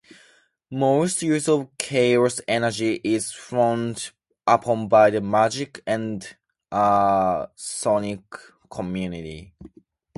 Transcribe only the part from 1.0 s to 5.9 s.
use of chaos energy is frowned upon by the magic